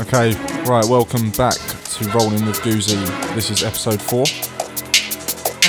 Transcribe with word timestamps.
Okay, 0.00 0.34
right, 0.64 0.84
welcome 0.86 1.30
back 1.32 1.54
to 1.54 2.08
Rolling 2.10 2.46
with 2.46 2.60
Guzi. 2.60 3.34
This 3.34 3.50
is 3.50 3.62
episode 3.62 4.00
4. 4.00 4.22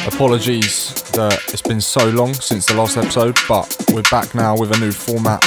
Apologies 0.08 0.94
that 1.12 1.40
it's 1.48 1.62
been 1.62 1.82
so 1.82 2.10
long 2.10 2.34
since 2.34 2.66
the 2.68 2.76
last 2.76 2.98
episode, 2.98 3.38
but 3.48 3.76
we're 3.92 4.04
back 4.04 4.36
now 4.36 4.56
with 4.58 4.76
a 4.76 4.80
new 4.80 4.92
format. 4.92 5.44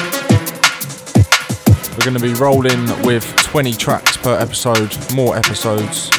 We're 1.96 2.04
going 2.04 2.16
to 2.16 2.20
be 2.20 2.34
rolling 2.34 2.86
with 3.04 3.24
20 3.36 3.72
tracks 3.72 4.16
per 4.16 4.38
episode, 4.38 4.96
more 5.14 5.36
episodes. 5.36 6.10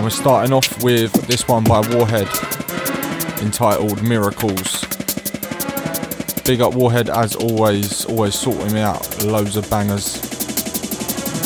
And 0.00 0.06
we're 0.06 0.10
starting 0.12 0.54
off 0.54 0.82
with 0.82 1.12
this 1.26 1.46
one 1.46 1.62
by 1.62 1.80
Warhead 1.80 2.26
entitled 3.42 4.02
Miracles. 4.02 4.80
Big 6.46 6.62
up 6.62 6.72
Warhead 6.72 7.10
as 7.10 7.36
always, 7.36 8.06
always 8.06 8.34
sorting 8.34 8.72
me 8.72 8.80
out. 8.80 9.22
Loads 9.22 9.58
of 9.58 9.68
bangers. 9.68 10.16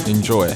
Enjoy. 0.07 0.55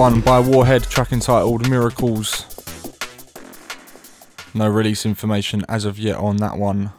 One 0.00 0.22
by 0.22 0.40
Warhead, 0.40 0.84
track 0.84 1.12
entitled 1.12 1.68
Miracles. 1.68 2.46
No 4.54 4.66
release 4.66 5.04
information 5.04 5.62
as 5.68 5.84
of 5.84 5.98
yet 5.98 6.16
on 6.16 6.38
that 6.38 6.56
one. 6.56 6.90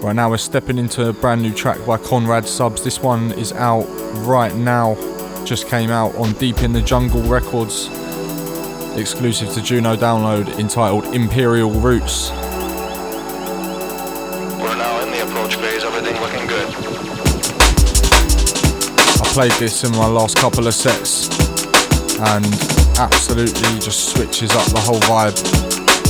Right 0.00 0.14
now, 0.14 0.30
we're 0.30 0.36
stepping 0.36 0.78
into 0.78 1.08
a 1.08 1.12
brand 1.12 1.42
new 1.42 1.52
track 1.52 1.84
by 1.84 1.96
Conrad 1.96 2.46
Subs. 2.46 2.84
This 2.84 3.00
one 3.00 3.32
is 3.32 3.52
out 3.54 3.84
right 4.28 4.54
now, 4.54 4.94
just 5.44 5.66
came 5.66 5.90
out 5.90 6.14
on 6.14 6.32
Deep 6.34 6.62
in 6.62 6.72
the 6.72 6.80
Jungle 6.80 7.22
Records, 7.22 7.88
exclusive 8.96 9.52
to 9.54 9.60
Juno 9.60 9.96
Download, 9.96 10.46
entitled 10.60 11.06
Imperial 11.06 11.72
Roots. 11.72 12.30
Played 19.34 19.50
this 19.58 19.82
in 19.82 19.90
my 19.96 20.06
last 20.06 20.36
couple 20.36 20.64
of 20.64 20.72
sets 20.72 21.26
and 22.20 22.46
absolutely 22.98 23.80
just 23.80 24.14
switches 24.14 24.52
up 24.52 24.64
the 24.66 24.78
whole 24.78 25.00
vibe. 25.10 25.34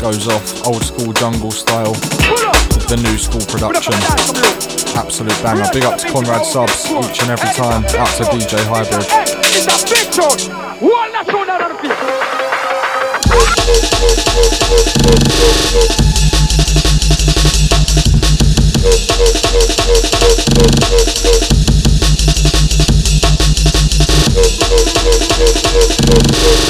Goes 0.03 0.29
off 0.29 0.67
old 0.67 0.85
school 0.85 1.11
jungle 1.15 1.51
style 1.51 1.95
the 2.85 3.01
new 3.01 3.17
school 3.17 3.41
production. 3.49 3.95
Absolute 4.95 5.43
banger. 5.43 5.65
Big 5.73 5.85
up 5.85 5.97
to 5.97 6.07
Conrad 6.12 6.45
Subs 6.45 6.85
each 6.85 7.23
and 7.23 7.31
every 7.31 7.49
time. 7.57 7.83
Out 7.97 8.12
to 8.19 8.25
DJ 8.25 8.61
Hybrid. 8.69 9.07
It's 9.56 9.69
a 9.69 9.85
big 24.75 24.91
tune. 25.05 26.65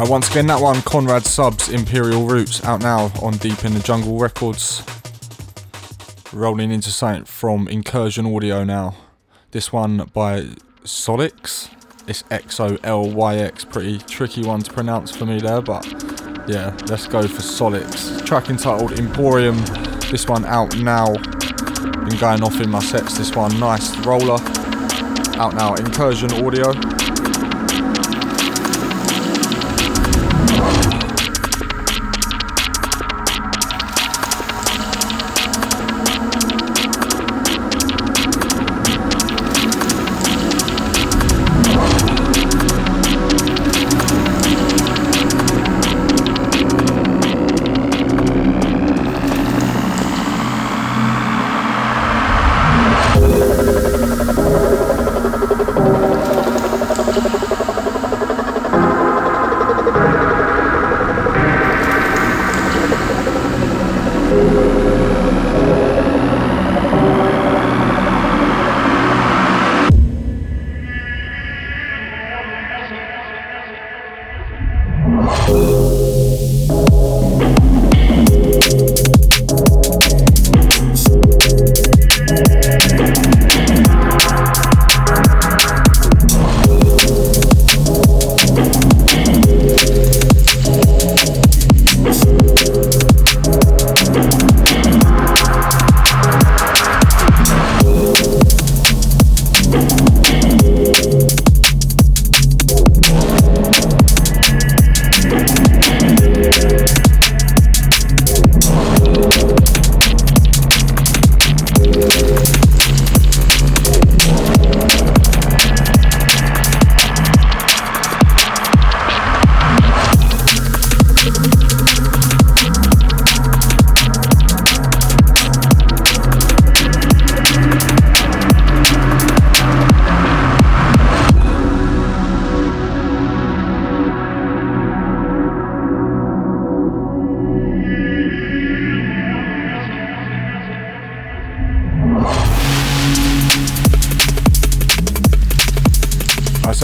Right, 0.00 0.08
once 0.08 0.30
again, 0.30 0.46
that 0.46 0.62
one 0.62 0.80
Conrad 0.80 1.26
Subs 1.26 1.68
Imperial 1.68 2.26
Roots 2.26 2.64
out 2.64 2.80
now 2.80 3.12
on 3.20 3.36
Deep 3.36 3.66
in 3.66 3.74
the 3.74 3.80
Jungle 3.80 4.18
Records. 4.18 4.82
Rolling 6.32 6.70
into 6.70 6.88
something 6.88 7.26
from 7.26 7.66
Incurzion 7.66 8.34
Audio 8.34 8.64
now. 8.64 8.96
This 9.50 9.74
one 9.74 10.08
by 10.14 10.44
Xolyx. 10.84 11.68
It's 12.08 12.24
X 12.30 12.58
O 12.60 12.78
L 12.82 13.10
Y 13.10 13.36
X. 13.36 13.66
Pretty 13.66 13.98
tricky 13.98 14.42
one 14.42 14.62
to 14.62 14.72
pronounce 14.72 15.14
for 15.14 15.26
me 15.26 15.38
there, 15.38 15.60
but 15.60 15.84
yeah, 16.48 16.74
let's 16.88 17.06
go 17.06 17.28
for 17.28 17.42
Xolyx. 17.42 18.24
Track 18.24 18.48
entitled 18.48 18.98
Emporium. 18.98 19.58
This 20.10 20.26
one 20.26 20.46
out 20.46 20.74
now. 20.78 21.12
been 21.12 22.16
going 22.18 22.42
off 22.42 22.58
in 22.58 22.70
my 22.70 22.80
sets. 22.80 23.18
This 23.18 23.36
one, 23.36 23.60
nice 23.60 23.94
roller. 23.98 24.40
Out 25.36 25.54
now, 25.54 25.74
Incurzion 25.74 26.42
Audio. 26.42 26.99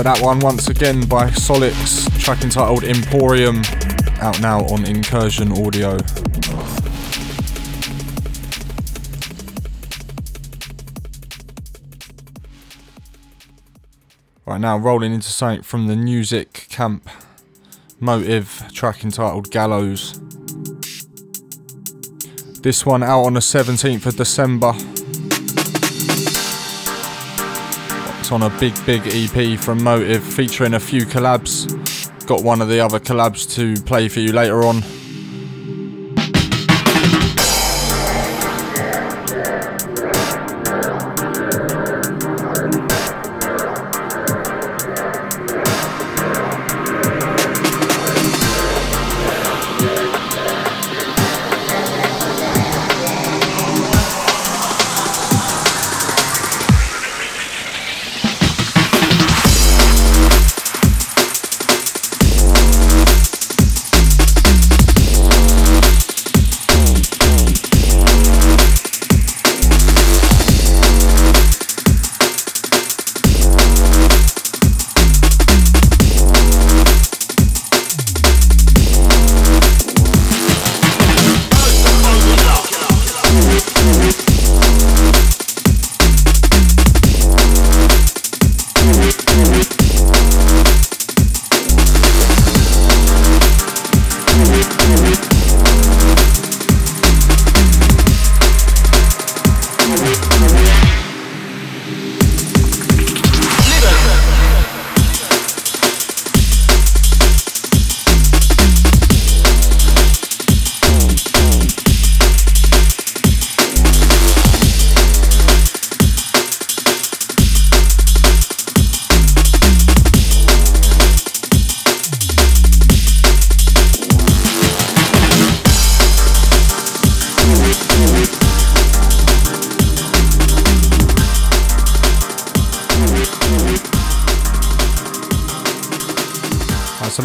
That 0.07 0.23
one 0.23 0.39
once 0.39 0.69
again 0.69 1.05
by 1.09 1.31
Xolyx, 1.31 2.09
track 2.21 2.45
entitled 2.45 2.85
Emporium, 2.85 3.63
out 4.21 4.41
now 4.41 4.61
on 4.67 4.85
Incurzion 4.85 5.51
Audio. 5.67 5.99
Right 14.47 14.61
now, 14.61 14.77
rolling 14.79 15.13
into 15.13 15.27
something 15.27 15.65
from 15.65 15.89
the 15.89 15.95
Nuusic 15.95 16.69
camp. 16.69 17.11
Motiv, 17.99 18.63
track 18.73 19.03
entitled 19.03 19.51
Gallows. 19.51 20.21
This 22.63 22.87
one 22.87 23.03
out 23.03 23.25
on 23.25 23.35
the 23.35 23.41
17th 23.41 24.07
of 24.07 24.17
December. 24.17 24.73
On 28.33 28.43
a 28.43 28.51
big, 28.59 28.75
big 28.85 29.03
EP 29.07 29.59
from 29.59 29.85
Motiv 29.85 30.23
featuring 30.23 30.75
a 30.75 30.81
few 30.81 31.07
collabs. 31.07 31.67
Got 32.27 32.43
one 32.43 32.61
of 32.61 32.69
the 32.69 32.81
other 32.81 32.99
collabs 32.99 33.49
to 33.55 33.81
play 33.85 34.09
for 34.09 34.19
you 34.19 34.33
later 34.33 34.65
on. 34.65 34.83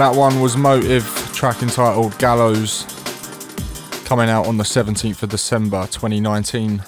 That 0.02 0.16
one 0.16 0.42
was 0.42 0.58
Motiv, 0.58 1.06
track 1.32 1.62
entitled 1.62 2.18
Gallows, 2.18 2.88
coming 4.04 4.32
out 4.32 4.48
on 4.48 4.58
the 4.58 4.64
17th 4.64 5.22
of 5.22 5.30
December 5.30 5.86
2019 5.86 6.82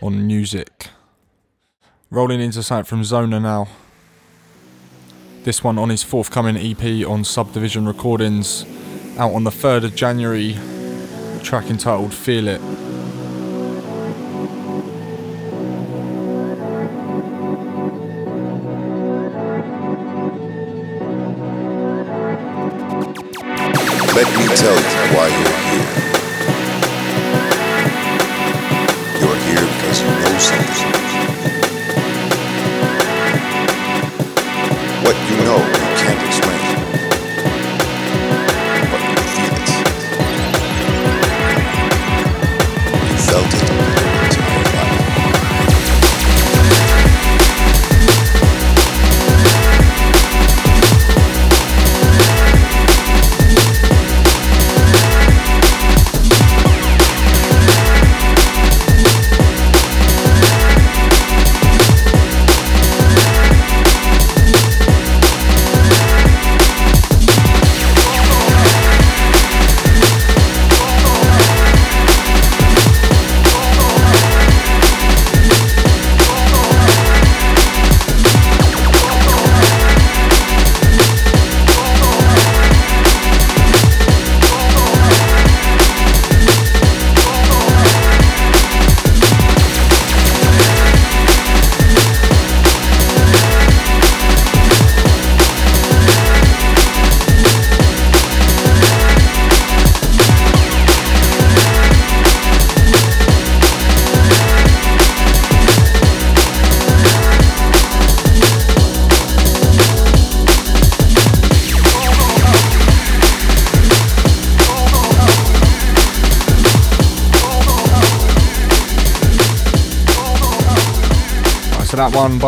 on 0.00 0.28
Nuusic. 0.28 0.90
Rolling 2.10 2.40
into 2.40 2.62
something 2.62 2.84
from 2.84 3.02
Zoner 3.02 3.42
now. 3.42 3.66
This 5.42 5.64
one 5.64 5.76
on 5.76 5.88
his 5.88 6.04
forthcoming 6.04 6.56
EP 6.56 7.04
on 7.04 7.24
Subdivision 7.24 7.84
Recordings, 7.84 8.64
out 9.18 9.32
on 9.34 9.42
the 9.42 9.50
3rd 9.50 9.86
of 9.86 9.96
January, 9.96 10.56
track 11.42 11.68
entitled 11.68 12.14
Feel 12.14 12.46
It. 12.46 12.93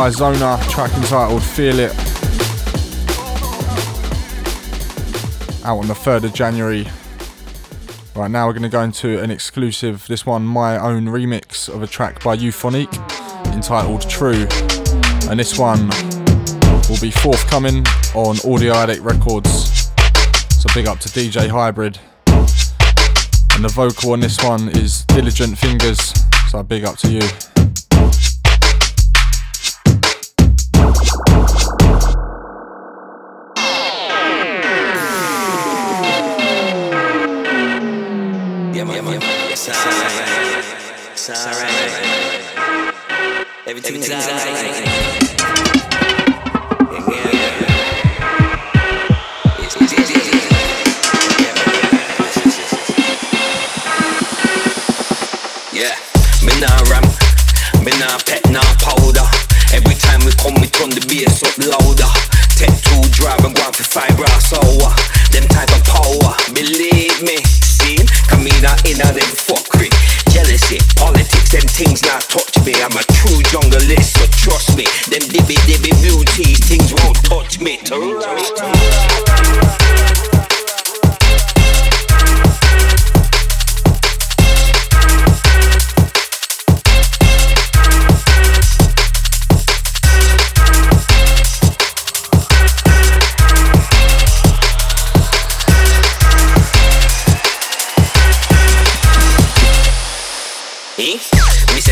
By 0.06 0.12
Zoner, 0.12 0.70
track 0.70 0.92
entitled 0.94 1.42
Feel 1.42 1.80
It. 1.80 1.90
Out 5.64 5.78
on 5.78 5.88
the 5.88 5.94
3rd 5.94 6.26
of 6.26 6.32
January. 6.32 6.86
Right 8.14 8.30
now 8.30 8.46
we're 8.46 8.52
going 8.52 8.62
to 8.62 8.68
go 8.68 8.82
into 8.82 9.20
an 9.20 9.32
exclusive, 9.32 10.06
this 10.06 10.24
one 10.24 10.46
my 10.46 10.78
own 10.78 11.06
remix 11.06 11.68
of 11.68 11.82
a 11.82 11.88
track 11.88 12.22
by 12.22 12.36
Euphonique 12.36 12.94
entitled 13.52 14.08
True. 14.08 14.46
And 15.28 15.40
this 15.40 15.58
one 15.58 15.88
will 16.88 17.00
be 17.00 17.10
forthcoming 17.10 17.84
on 18.14 18.36
Audio 18.48 18.74
Addict 18.74 19.02
Records. 19.02 19.90
So 20.50 20.72
big 20.72 20.86
up 20.86 21.00
to 21.00 21.08
DJ 21.08 21.48
Hybrid. 21.48 21.98
And 22.28 23.64
the 23.64 23.72
vocal 23.74 24.12
on 24.12 24.20
this 24.20 24.40
one 24.40 24.68
is 24.68 25.04
Diligent 25.06 25.58
Fingers. 25.58 26.12
So 26.50 26.62
big 26.62 26.84
up 26.84 26.96
to 26.98 27.10
you. 27.10 27.55
Everything's 43.76 44.08
alright. 44.08 44.95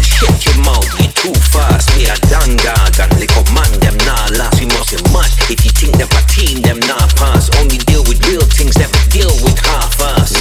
Shut 0.03 0.45
your 0.47 0.59
mouth, 0.65 0.89
too 1.15 1.35
fast. 1.35 1.95
Man, 3.55 3.71
them. 3.81 3.95
We 4.91 4.99
must. 5.13 5.39
If 5.51 5.65
you 5.65 5.71
think 5.71 5.97
them 5.99 6.09
a 6.11 6.23
team, 6.27 6.63
them 6.63 6.81
nah 6.89 7.07
pass. 7.15 7.51
Only 7.61 7.79
deal 7.79 8.03
with 8.09 8.19
real 8.27 8.43
things, 8.43 8.77
never 8.79 8.99
deal 9.11 9.31
with 9.47 9.59
half-ass. 9.59 10.35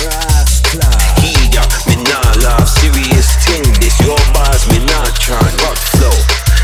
Heed 1.22 1.54
ya, 1.54 1.62
me 1.86 2.02
nah 2.02 2.22
laugh. 2.42 2.68
Serious 2.68 3.30
this 3.78 4.00
your 4.02 4.18
bars, 4.34 4.66
me 4.70 4.80
nah 4.86 5.06
try. 5.22 5.38
Rock 5.62 5.78
flow, 5.94 6.16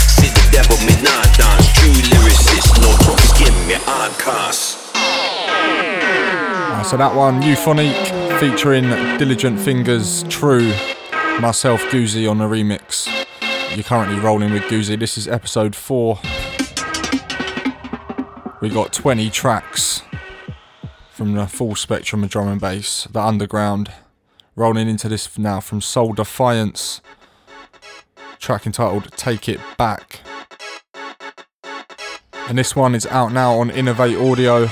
see 0.09 0.29
the 0.33 0.41
devil, 0.49 0.77
me 0.85 0.97
nah 1.05 1.21
dance. 1.37 1.69
True 1.77 1.93
lyricist, 2.09 2.73
no 2.81 2.89
me 3.67 3.75
hard 3.85 4.13
cast. 4.17 4.77
So 6.89 6.97
that 6.97 7.13
one, 7.13 7.41
Euphonique, 7.41 8.39
featuring 8.39 8.89
Diligent 9.17 9.59
Fingers, 9.59 10.23
True. 10.23 10.73
Myself, 11.41 11.81
Guzi 11.83 12.29
on 12.29 12.37
the 12.39 12.43
remix. 12.43 13.07
You're 13.73 13.83
currently 13.83 14.19
rolling 14.19 14.51
with 14.51 14.63
Guzi. 14.63 14.99
This 14.99 15.17
is 15.17 15.25
episode 15.25 15.73
4. 15.73 16.19
We 18.59 18.69
got 18.69 18.91
20 18.91 19.29
tracks 19.29 20.01
from 21.11 21.35
the 21.35 21.47
full 21.47 21.75
spectrum 21.75 22.25
of 22.25 22.29
drum 22.29 22.49
and 22.49 22.59
bass, 22.59 23.07
the 23.09 23.21
underground. 23.21 23.89
Rolling 24.57 24.89
into 24.89 25.07
this 25.07 25.37
now 25.37 25.61
from 25.61 25.79
Soul 25.79 26.11
Defiance. 26.11 26.99
Track 28.37 28.65
entitled 28.65 29.09
Take 29.13 29.47
It 29.47 29.61
Back. 29.77 30.19
And 32.49 32.57
this 32.57 32.75
one 32.75 32.95
is 32.95 33.05
out 33.05 33.31
now 33.31 33.53
on 33.53 33.69
Innovate 33.69 34.17
Audio. 34.17 34.67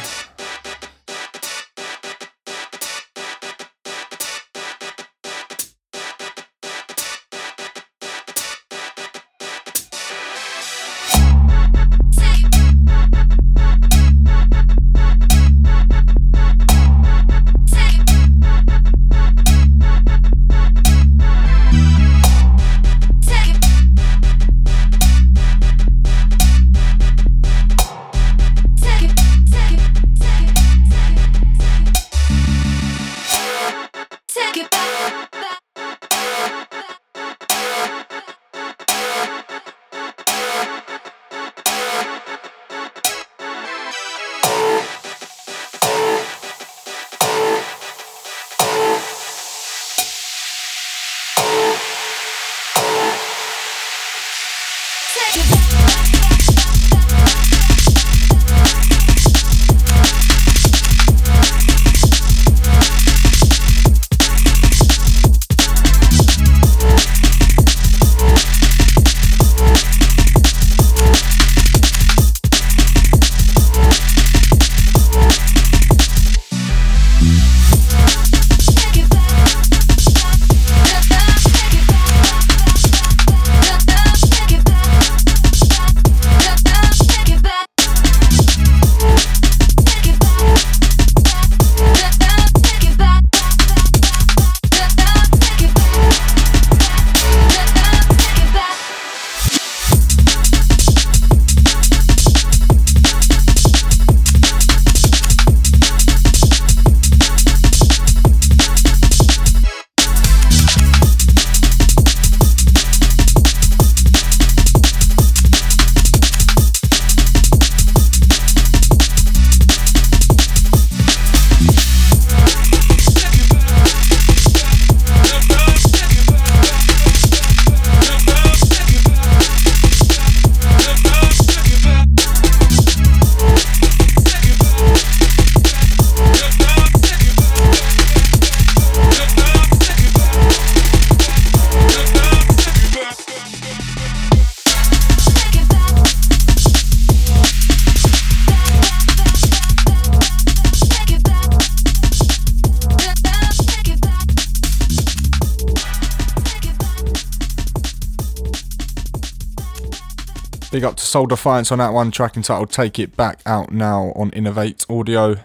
Soul 161.07 161.25
Defiance 161.25 161.71
on 161.71 161.79
that 161.79 161.93
one, 161.93 162.11
track 162.11 162.35
entitled 162.35 162.69
Take 162.69 162.99
It 162.99 163.15
Back 163.15 163.39
out 163.45 163.71
now 163.71 164.11
on 164.15 164.29
Innovate 164.31 164.85
Audio. 164.89 165.37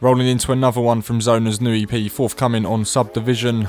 Rolling 0.00 0.28
into 0.28 0.52
another 0.52 0.80
one 0.80 1.02
from 1.02 1.20
Zoner's 1.20 1.60
new 1.60 1.74
EP, 1.74 2.10
forthcoming 2.10 2.64
on 2.64 2.84
Subdivision. 2.84 3.66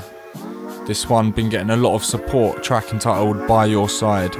This 0.86 1.08
one 1.08 1.32
been 1.32 1.48
getting 1.48 1.70
a 1.70 1.76
lot 1.76 1.96
of 1.96 2.04
support, 2.04 2.62
track 2.62 2.92
entitled 2.92 3.48
By 3.48 3.66
Your 3.66 3.88
Side. 3.88 4.36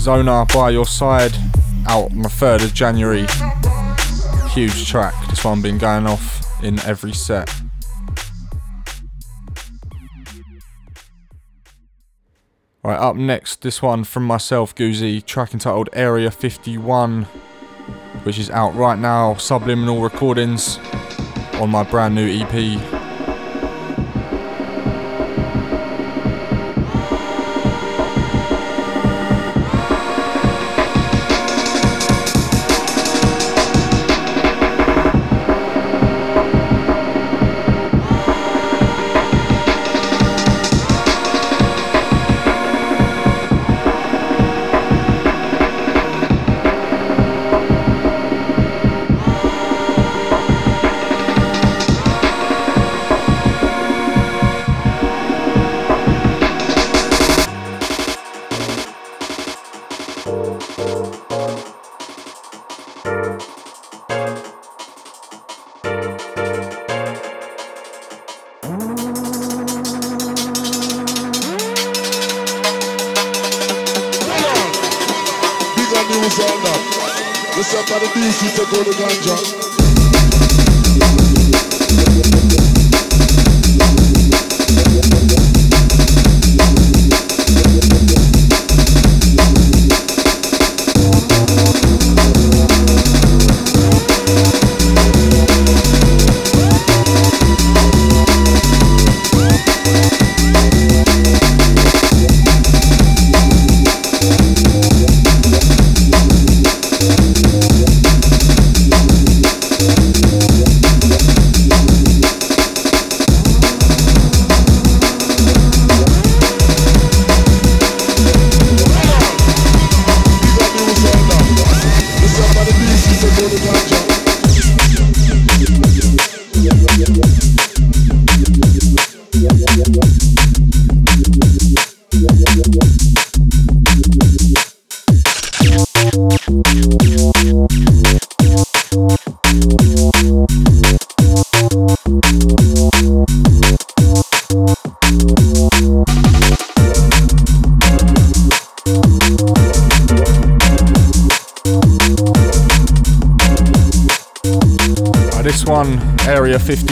Zoner 0.00 0.50
by 0.54 0.70
your 0.70 0.86
side 0.86 1.36
out 1.86 2.10
on 2.10 2.22
the 2.22 2.28
3rd 2.30 2.64
of 2.64 2.72
January. 2.72 3.26
Huge 4.48 4.88
track. 4.88 5.12
This 5.28 5.44
one 5.44 5.60
been 5.60 5.76
going 5.76 6.06
off 6.06 6.64
in 6.64 6.80
every 6.80 7.12
set. 7.12 7.54
Right, 12.82 12.98
up 12.98 13.14
next, 13.14 13.60
this 13.60 13.82
one 13.82 14.04
from 14.04 14.24
myself, 14.24 14.74
Guzi, 14.74 15.22
track 15.22 15.52
entitled 15.52 15.90
Area 15.92 16.30
51, 16.30 17.24
which 18.22 18.38
is 18.38 18.48
out 18.48 18.74
right 18.74 18.98
now, 18.98 19.34
Subliminal 19.34 20.00
Recordings, 20.00 20.78
on 21.60 21.68
my 21.68 21.82
brand 21.82 22.14
new 22.14 22.26
EP. 22.26 22.99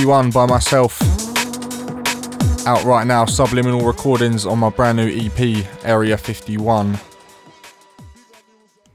31 0.09 0.31
by 0.31 0.47
myself. 0.47 0.99
Out 2.67 2.83
right 2.85 3.07
now, 3.07 3.27
subliminal 3.27 3.83
recordings 3.83 4.47
on 4.47 4.59
my 4.59 4.71
brand 4.71 4.97
new 4.97 5.07
EP, 5.07 5.67
Area 5.85 6.17
51. 6.17 6.99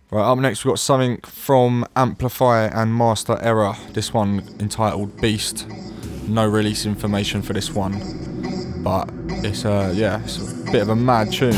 Right, 0.10 0.24
up 0.24 0.40
next, 0.40 0.66
we've 0.66 0.72
got 0.72 0.80
something 0.80 1.18
from 1.22 1.86
Amplify 1.96 2.66
and 2.66 2.96
Master 2.96 3.38
Error. 3.44 3.76
This 3.92 4.12
one 4.12 4.44
entitled 4.60 5.22
Beast. 5.22 5.68
No 6.28 6.48
release 6.48 6.88
information 6.88 7.44
for 7.44 7.54
this 7.54 7.70
one, 7.70 8.82
but 8.82 9.08
it's 9.46 9.66
a, 9.66 9.92
yeah, 9.94 10.20
it's 10.24 10.40
a 10.40 10.72
bit 10.72 10.82
of 10.82 10.90
a 10.90 10.96
mad 10.96 11.32
tune. 11.32 11.54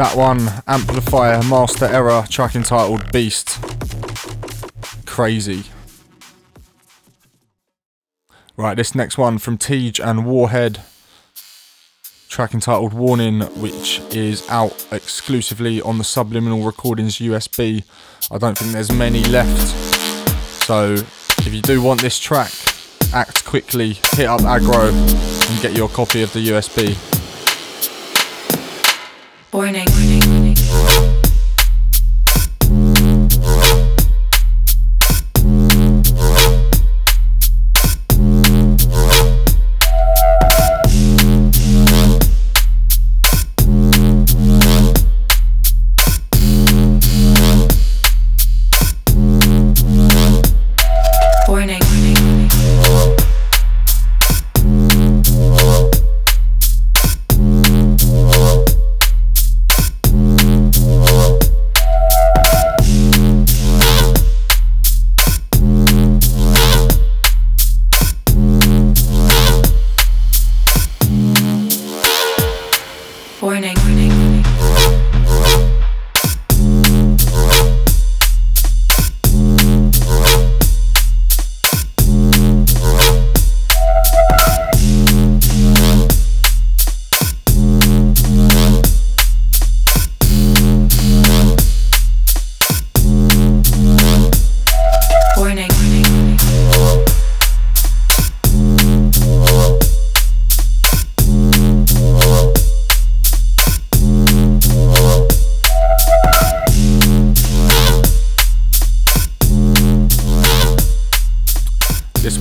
That 0.00 0.16
one, 0.16 0.48
Amplify 0.66 1.42
Master 1.46 1.84
Error, 1.84 2.24
track 2.30 2.54
entitled 2.54 3.12
Beast. 3.12 3.62
Crazy. 5.04 5.64
Right, 8.56 8.74
this 8.74 8.94
next 8.94 9.18
one 9.18 9.36
from 9.36 9.58
Teej 9.58 10.02
and 10.02 10.24
Warhead, 10.24 10.80
track 12.30 12.54
entitled 12.54 12.94
Warning, 12.94 13.42
which 13.60 14.00
is 14.14 14.48
out 14.48 14.86
exclusively 14.90 15.82
on 15.82 15.98
the 15.98 16.04
Subliminal 16.04 16.64
Recordings 16.64 17.18
USB. 17.18 17.84
I 18.30 18.38
don't 18.38 18.56
think 18.56 18.72
there's 18.72 18.90
many 18.90 19.22
left. 19.24 19.68
So 20.64 20.94
if 20.94 21.52
you 21.52 21.60
do 21.60 21.82
want 21.82 22.00
this 22.00 22.18
track, 22.18 22.52
act 23.12 23.44
quickly, 23.44 23.98
hit 24.14 24.28
up 24.28 24.40
Aggro 24.40 24.90
and 25.50 25.60
get 25.60 25.76
your 25.76 25.90
copy 25.90 26.22
of 26.22 26.32
the 26.32 26.48
USB. 26.48 27.19
Warning. 29.52 29.84
Warning. 29.90 30.29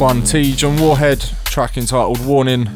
One, 0.09 0.23
Teej 0.23 0.67
and 0.67 0.79
Warhead, 0.79 1.19
track 1.45 1.77
entitled 1.77 2.25
Warning, 2.25 2.67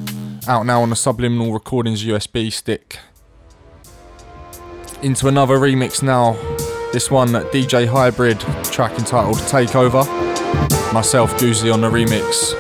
out 0.48 0.68
now 0.68 0.84
on 0.84 0.92
the 0.92 0.96
Subliminal 0.96 1.52
Recordings 1.52 2.06
USB 2.06 2.54
stick. 2.54 3.00
Into 5.02 5.28
another 5.28 5.58
remix 5.58 6.04
now. 6.04 6.34
This 6.92 7.10
one, 7.10 7.30
DJ 7.30 7.88
Hybrid, 7.88 8.40
track 8.66 9.00
entitled 9.00 9.38
Takeover. 9.38 10.06
Myself, 10.94 11.34
Guzi 11.40 11.74
on 11.74 11.82
the 11.82 11.90
remix. 11.90 12.54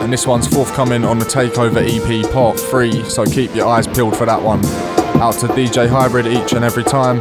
And 0.00 0.12
this 0.12 0.24
one's 0.24 0.46
forthcoming 0.46 1.04
on 1.04 1.18
the 1.18 1.24
Takeover 1.24 1.82
EP 1.82 2.32
Part 2.32 2.60
3, 2.60 3.02
so 3.10 3.24
keep 3.24 3.52
your 3.56 3.66
eyes 3.66 3.88
peeled 3.88 4.16
for 4.16 4.24
that 4.24 4.40
one. 4.40 4.64
Out 5.20 5.34
to 5.40 5.48
DJ 5.48 5.88
Hybrid 5.88 6.28
each 6.28 6.52
and 6.52 6.64
every 6.64 6.84
time. 6.84 7.18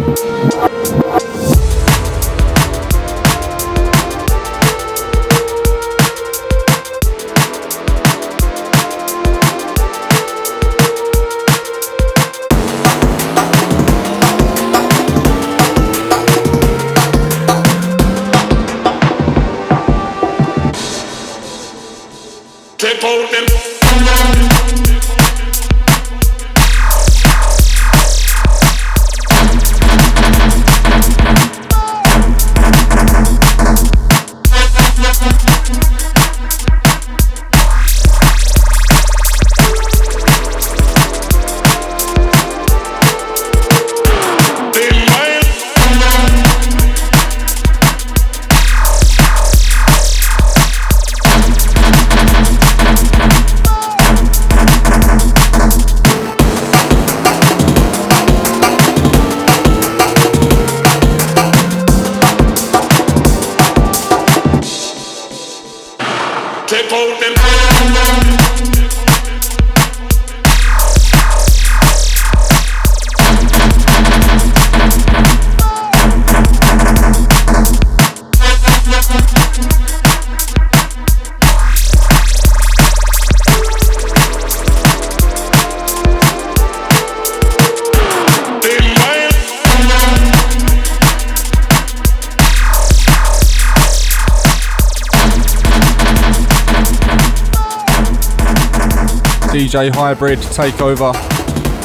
Hybrid 100.05 100.37
Takeover. 100.37 101.13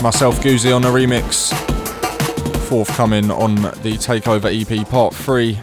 Myself 0.03 0.43
Guzi 0.43 0.77
on 0.77 0.83
the 0.83 0.91
remix. 0.91 1.55
Forthcoming 2.69 3.31
on 3.31 3.55
the 3.55 3.97
Takeover 3.97 4.51
EP 4.53 4.87
Part 4.87 5.15
3. 5.15 5.59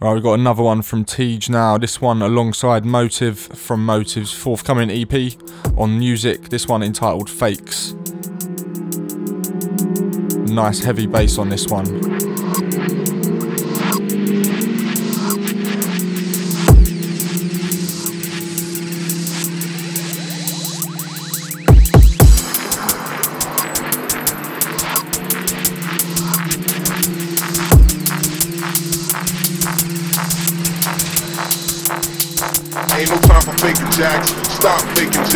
Right, 0.00 0.14
we've 0.14 0.22
got 0.22 0.38
another 0.38 0.62
one 0.62 0.80
from 0.80 1.04
Teej 1.04 1.50
now. 1.50 1.76
This 1.76 2.00
one 2.00 2.22
alongside 2.22 2.86
Motiv 2.86 3.38
from 3.38 3.84
Motiv's 3.84 4.32
forthcoming 4.32 4.90
EP 4.90 5.12
on 5.76 6.00
Nuusic. 6.00 6.48
This 6.48 6.66
one 6.66 6.82
entitled 6.82 7.28
Fakes. 7.28 7.92
Nice 10.50 10.82
heavy 10.82 11.06
bass 11.06 11.36
on 11.36 11.50
this 11.50 11.66
one. 11.66 12.17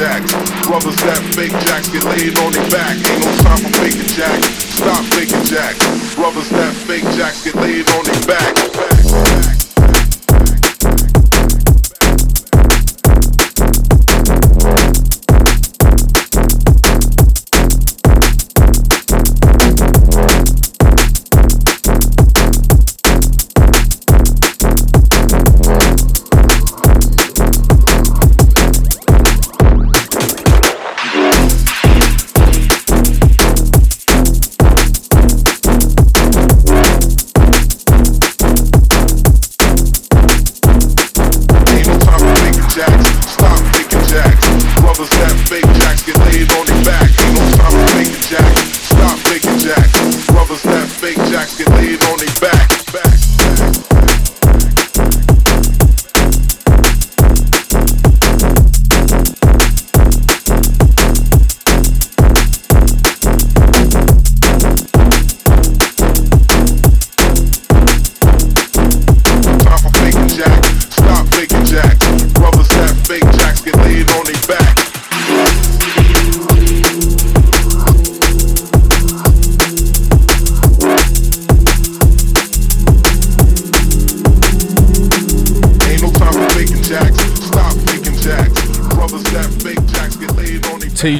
Brothers 0.02 0.96
that 0.96 1.22
fake 1.32 1.52
jacks 1.62 1.88
get 1.88 2.02
laid 2.02 2.36
on 2.40 2.50
their 2.50 2.68
back. 2.70 2.96
Ain't 2.96 3.22
no 3.22 3.36
time 3.38 3.58
for 3.62 3.70
faking 3.78 4.10
jacks. 4.10 4.48
Stop 4.74 5.04
faking 5.14 5.44
jacks. 5.44 6.16
Brothers 6.16 6.48
that 6.50 6.74
fake 6.74 7.04
jacks 7.14 7.44
get 7.44 7.54
laid 7.54 7.88
on 7.90 8.04
their 8.06 8.26
back. 8.26 8.91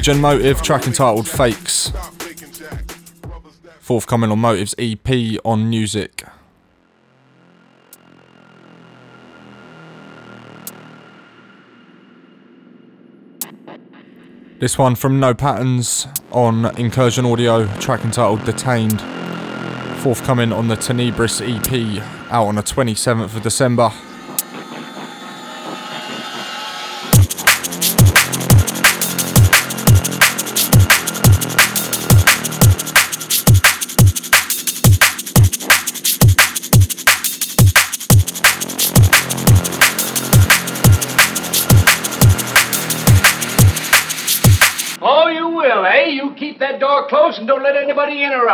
On 0.09 0.21
their 0.21 0.21
back. 0.21 0.43
Teej 0.43 0.43
and 0.43 0.43
Motiv, 0.43 0.61
track 0.61 0.87
entitled 0.87 1.27
Fakes. 1.27 1.91
Forthcoming 3.79 4.31
on 4.31 4.39
Motiv's 4.39 4.75
EP 4.77 5.07
on 5.45 5.71
Nuusic. 5.71 6.29
This 14.59 14.77
one 14.77 14.95
from 14.95 15.19
No 15.19 15.33
Patterns 15.33 16.07
on 16.31 16.63
Incurzion 16.75 17.31
Audio, 17.31 17.67
track 17.79 18.05
entitled 18.05 18.43
Detained. 18.45 19.01
Forthcoming 20.01 20.51
on 20.51 20.67
the 20.67 20.75
Tenebris 20.75 21.41
EP, 21.41 22.03
out 22.31 22.47
on 22.47 22.55
the 22.55 22.63
27th 22.63 23.35
of 23.35 23.41
December. 23.41 23.91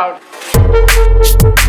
proud. 0.00 1.59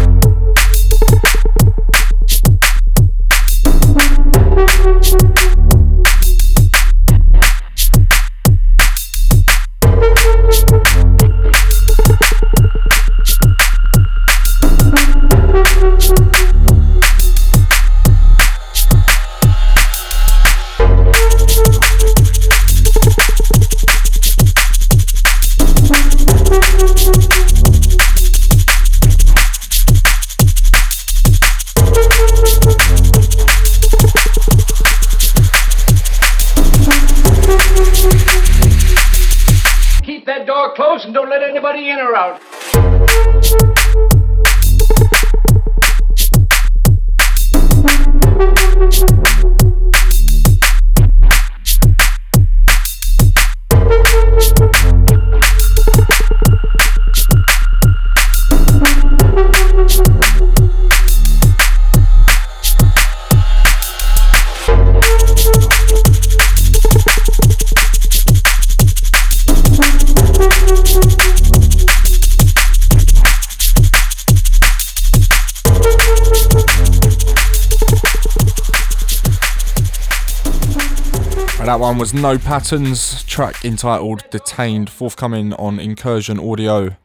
Was 82.12 82.21
No 82.21 82.38
Patterns, 82.38 83.24
track 83.24 83.63
entitled 83.63 84.30
Detained, 84.32 84.89
forthcoming 84.89 85.54
on 85.54 85.78
Incurzion 85.78 86.52
Audio, 86.52 86.97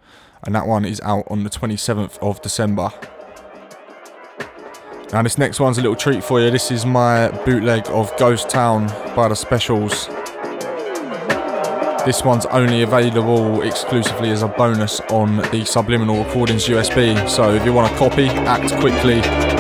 and 0.43 0.55
that 0.55 0.67
one 0.67 0.85
is 0.85 1.01
out 1.03 1.25
on 1.31 1.45
the 1.45 1.51
27th 1.51 2.19
of 2.19 2.43
December. 2.43 2.91
Now, 5.13 5.23
this 5.23 5.39
next 5.39 5.61
one's 5.61 5.79
a 5.79 5.81
little 5.81 5.95
treat 5.95 6.25
for 6.25 6.41
you. 6.41 6.51
This 6.51 6.73
is 6.73 6.85
my 6.85 7.29
bootleg 7.45 7.87
of 7.91 8.17
Ghost 8.17 8.49
Town 8.49 8.89
by 9.15 9.29
the 9.29 9.37
Specials. 9.37 10.09
This 12.05 12.25
one's 12.25 12.47
only 12.47 12.83
available 12.83 13.63
exclusively 13.63 14.31
as 14.31 14.43
a 14.43 14.49
bonus 14.49 14.99
on 15.11 15.37
the 15.53 15.65
Sub-Liminal 15.65 16.25
Recordings 16.25 16.67
USB, 16.67 17.29
so 17.29 17.55
if 17.55 17.65
you 17.65 17.73
want 17.73 17.93
a 17.93 17.97
copy, 17.97 18.27
act 18.27 18.75
quickly. 18.81 19.56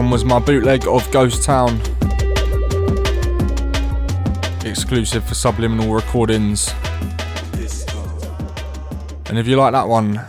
My 0.00 0.38
bootleg 0.38 0.86
of 0.86 1.08
Ghost 1.10 1.44
Town. 1.44 1.78
Exclusive 4.64 5.24
for 5.24 5.34
Sub-Liminal 5.34 5.94
Recordings. 5.94 6.72
And 9.28 9.38
if 9.38 9.46
you 9.46 9.56
like 9.56 9.72
that 9.72 9.88
one, 9.88 10.20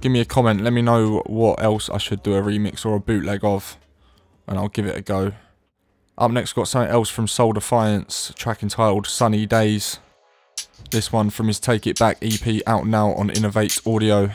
give 0.00 0.10
me 0.10 0.20
a 0.20 0.24
comment. 0.24 0.62
Let 0.62 0.72
me 0.72 0.80
know 0.80 1.22
what 1.26 1.62
else 1.62 1.90
I 1.90 1.98
should 1.98 2.22
do 2.22 2.34
a 2.34 2.40
remix 2.40 2.86
or 2.86 2.96
a 2.96 3.00
bootleg 3.00 3.44
of, 3.44 3.76
and 4.48 4.58
I'll 4.58 4.68
give 4.68 4.86
it 4.86 4.96
a 4.96 5.02
go. 5.02 5.32
Up 6.16 6.30
next, 6.30 6.54
got 6.54 6.68
something 6.68 6.90
else 6.90 7.10
from 7.10 7.28
Soul 7.28 7.52
Defiance, 7.52 8.32
track 8.36 8.62
entitled 8.62 9.06
Sunny 9.06 9.44
Days. 9.44 9.98
This 10.90 11.12
one 11.12 11.28
from 11.28 11.48
his 11.48 11.60
Take 11.60 11.86
It 11.86 11.98
Back 11.98 12.18
EP 12.22 12.62
out 12.66 12.86
now 12.86 13.12
on 13.12 13.28
Innovate 13.30 13.80
Audio. 13.86 14.30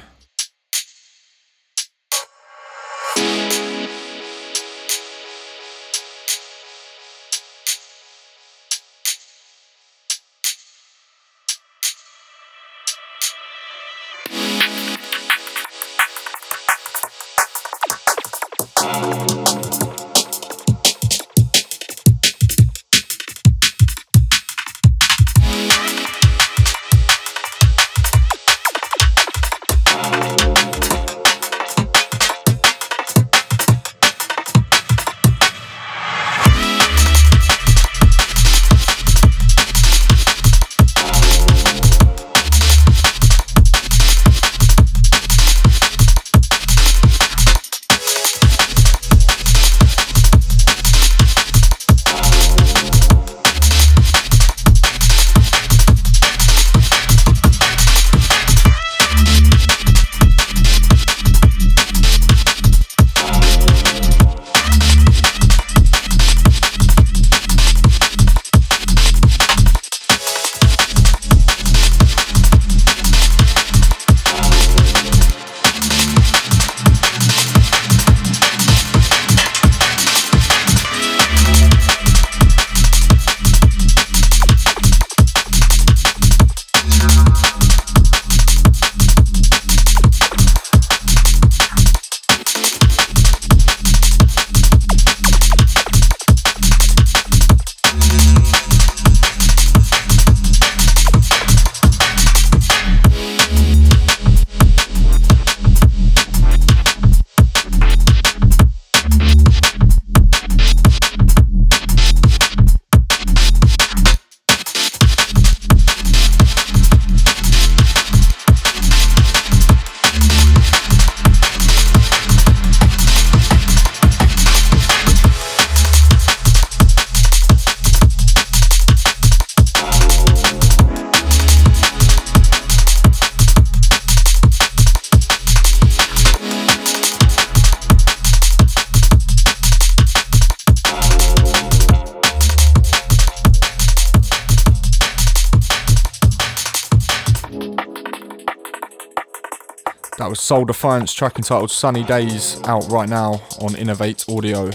That 150.29 150.33
was 150.33 150.41
Soul 150.41 150.65
Defiance 150.65 151.11
track 151.11 151.37
entitled 151.37 151.71
Sunny 151.71 152.03
Days 152.03 152.61
out 152.65 152.87
right 152.91 153.09
now 153.09 153.41
on 153.61 153.75
Innovate 153.75 154.25
Audio. 154.29 154.69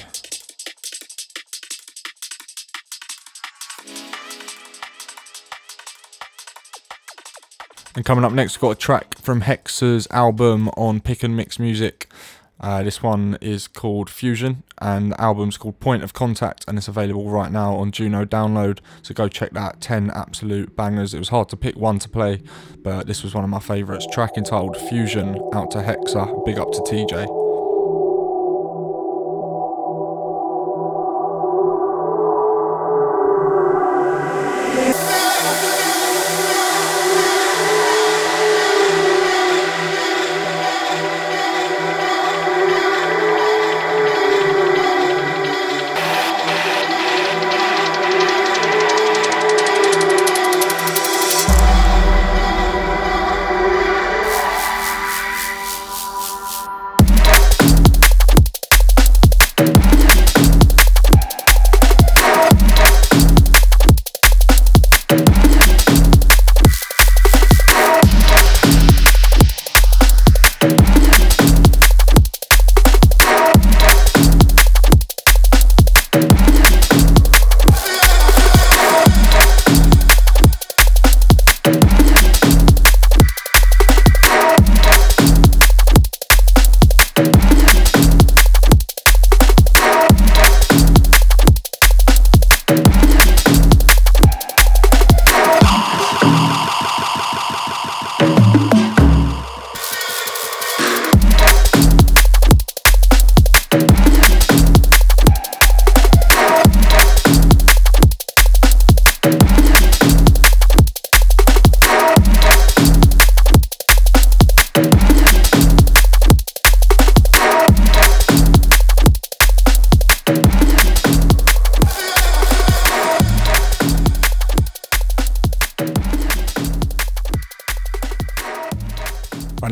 And 7.94 8.04
coming 8.04 8.24
up 8.24 8.32
next, 8.32 8.56
we've 8.56 8.62
got 8.62 8.70
a 8.70 8.74
track 8.74 9.16
from 9.18 9.42
Hexa's 9.42 10.08
album 10.10 10.70
on 10.70 10.98
Pick 10.98 11.22
and 11.22 11.36
Mix 11.36 11.60
Music. 11.60 12.08
Uh, 12.64 12.82
this 12.82 13.02
one 13.02 13.36
is 13.42 13.68
called 13.68 14.08
Fusion, 14.08 14.62
and 14.80 15.12
the 15.12 15.20
album's 15.20 15.58
called 15.58 15.78
Point 15.80 16.02
of 16.02 16.14
Contact, 16.14 16.64
and 16.66 16.78
it's 16.78 16.88
available 16.88 17.28
right 17.28 17.52
now 17.52 17.74
on 17.74 17.92
Juno 17.92 18.24
Download. 18.24 18.78
So 19.02 19.12
go 19.12 19.28
check 19.28 19.50
that. 19.50 19.82
10 19.82 20.10
absolute 20.12 20.74
bangers. 20.74 21.12
It 21.12 21.18
was 21.18 21.28
hard 21.28 21.50
to 21.50 21.58
pick 21.58 21.76
one 21.76 21.98
to 21.98 22.08
play, 22.08 22.40
but 22.78 23.06
this 23.06 23.22
was 23.22 23.34
one 23.34 23.44
of 23.44 23.50
my 23.50 23.58
favourites. 23.58 24.06
Track 24.10 24.38
entitled 24.38 24.78
Fusion, 24.88 25.38
out 25.52 25.72
to 25.72 25.78
Hexa. 25.78 26.42
Big 26.46 26.58
up 26.58 26.72
to 26.72 26.78
Teej. 26.80 27.43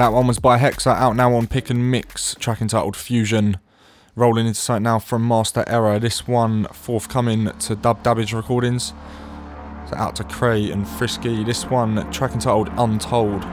That 0.02 0.12
one 0.12 0.26
was 0.26 0.40
by 0.40 0.58
Hexa, 0.58 0.96
out 0.96 1.14
now 1.14 1.32
on 1.36 1.46
Pick 1.46 1.70
and 1.70 1.88
Mix, 1.88 2.34
track 2.40 2.60
entitled 2.60 2.96
Fusion. 2.96 3.58
Rolling 4.16 4.48
into 4.48 4.58
sight 4.58 4.82
now 4.82 4.98
from 4.98 5.28
Master 5.28 5.62
Error. 5.68 6.00
This 6.00 6.26
one 6.26 6.64
forthcoming 6.72 7.56
to 7.60 7.76
Dub 7.76 8.02
Damage 8.02 8.32
Recordings. 8.32 8.94
So 9.88 9.94
out 9.94 10.16
to 10.16 10.24
Cray 10.24 10.72
and 10.72 10.88
Frisky. 10.88 11.44
This 11.44 11.66
one 11.66 12.10
track 12.10 12.32
entitled 12.32 12.68
Untold. 12.78 13.44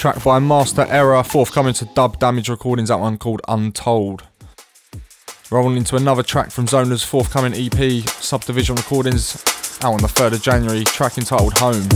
By 0.00 0.38
Master 0.38 0.86
Error, 0.88 1.24
forthcoming 1.24 1.72
to 1.74 1.84
Dub 1.84 2.20
Damage 2.20 2.48
Recordings, 2.48 2.88
that 2.88 3.00
one 3.00 3.18
called 3.18 3.40
Untold. 3.48 4.22
Rolling 5.50 5.76
into 5.76 5.96
another 5.96 6.22
track 6.22 6.52
from 6.52 6.68
Zoner's 6.68 7.02
forthcoming 7.02 7.52
EP, 7.52 8.06
Sub-Division 8.08 8.76
Recordings, 8.76 9.42
out 9.82 9.94
on 9.94 10.00
the 10.00 10.06
3rd 10.06 10.34
of 10.34 10.42
January, 10.42 10.84
track 10.84 11.18
entitled 11.18 11.58
Home. 11.58 11.88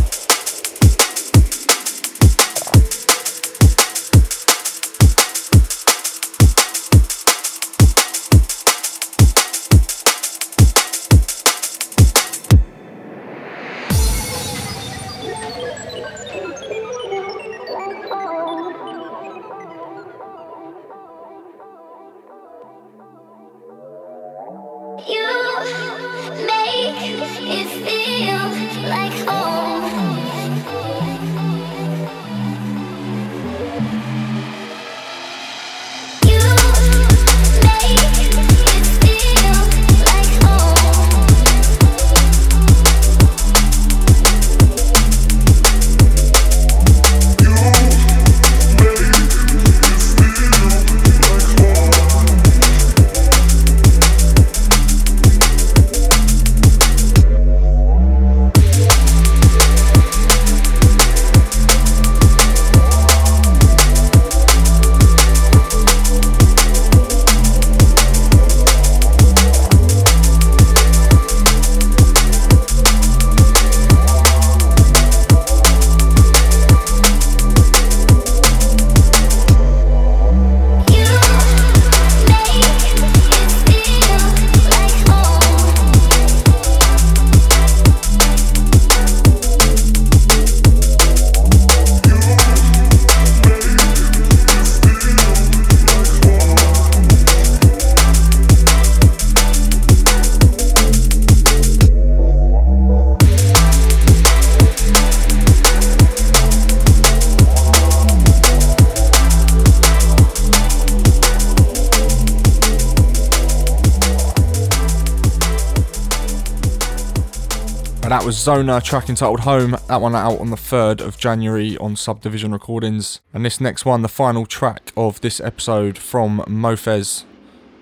Was 118.33 118.47
Zoner, 118.47 118.83
track 118.83 119.11
entitled 119.11 119.41
Home. 119.41 119.77
That 119.89 120.01
one 120.01 120.17
out 120.17 120.41
on 120.41 120.49
the 120.49 120.57
3rd 120.57 121.03
of 121.03 121.19
January 121.19 121.77
on 121.77 121.97
Sub-Division 121.97 122.51
Recordings. 122.51 123.21
And 123.35 123.45
this 123.45 123.61
next 123.61 123.85
one, 123.85 124.01
the 124.01 124.09
final 124.09 124.47
track 124.47 124.91
of 124.97 125.21
this 125.21 125.39
episode 125.39 125.99
from 125.99 126.39
Mofes, 126.49 127.25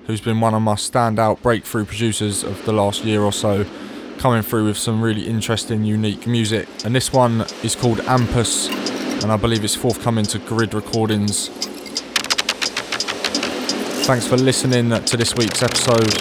who's 0.09 0.21
been 0.21 0.41
one 0.41 0.53
of 0.53 0.63
my 0.63 0.75
standout 0.75 1.41
breakthrough 1.41 1.85
producers 1.85 2.43
of 2.43 2.65
the 2.65 2.73
last 2.73 3.05
year 3.05 3.23
or 3.23 3.33
so, 3.33 3.65
coming 4.19 4.43
through 4.43 4.65
with 4.65 4.77
some 4.77 5.01
really 5.01 5.25
interesting, 5.29 5.85
unique 5.85 6.27
music. 6.27 6.67
And 6.85 6.97
this 6.97 7.13
one 7.13 7.43
is 7.63 7.77
called 7.77 7.99
Ampus, 7.99 8.71
and 9.23 9.31
I 9.31 9.37
believe 9.37 9.63
it's 9.63 9.77
forthcoming 9.77 10.25
to 10.25 10.41
Grid 10.41 10.75
Recordings. 10.75 11.47
Thanks 14.05 14.27
for 14.27 14.37
listening 14.37 14.91
to 15.05 15.17
this 15.17 15.33
week's 15.37 15.63
episode. 15.63 16.13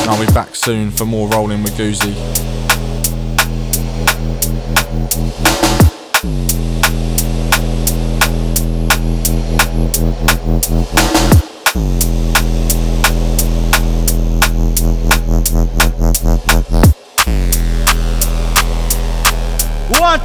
And 0.00 0.10
I'll 0.10 0.26
be 0.26 0.32
back 0.32 0.56
soon 0.56 0.90
for 0.90 1.04
more 1.04 1.28
Rolling 1.28 1.62
with 1.62 1.74
Guzi. 1.74 2.69
Want 6.22 6.32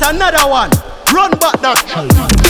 another 0.02 0.50
one? 0.50 0.70
Run 1.14 1.32
back 1.40 1.62
that. 1.62 2.45